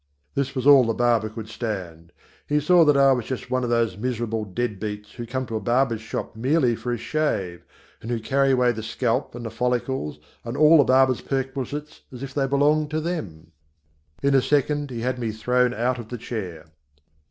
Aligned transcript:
This 0.33 0.55
was 0.55 0.65
all 0.65 0.83
the 0.83 0.95
barber 0.95 1.29
could 1.29 1.47
stand. 1.47 2.11
He 2.47 2.59
saw 2.59 2.83
that 2.85 2.97
I 2.97 3.11
was 3.11 3.25
just 3.27 3.51
one 3.51 3.63
of 3.63 3.69
those 3.69 3.97
miserable 3.99 4.45
dead 4.45 4.79
beats 4.79 5.11
who 5.11 5.27
come 5.27 5.45
to 5.45 5.55
a 5.57 5.61
barber 5.61 5.99
shop 5.99 6.35
merely 6.35 6.75
for 6.75 6.91
a 6.91 6.97
shave, 6.97 7.63
and 8.01 8.09
who 8.09 8.19
carry 8.19 8.49
away 8.49 8.71
the 8.71 8.81
scalp 8.81 9.35
and 9.35 9.45
the 9.45 9.51
follicles 9.51 10.17
and 10.43 10.57
all 10.57 10.79
the 10.79 10.85
barber's 10.85 11.21
perquisites 11.21 12.01
as 12.11 12.23
if 12.23 12.33
they 12.33 12.47
belonged 12.47 12.89
to 12.89 12.99
them. 12.99 13.51
In 14.23 14.33
a 14.33 14.41
second 14.41 14.89
he 14.89 15.01
had 15.01 15.19
me 15.19 15.29
thrown 15.31 15.71
out 15.71 15.99
of 15.99 16.09
the 16.09 16.17
chair. 16.17 16.65